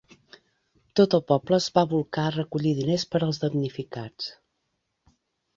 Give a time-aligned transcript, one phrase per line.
[0.99, 4.31] Tot el poble es va bolcar a recollir diners per als damnificats.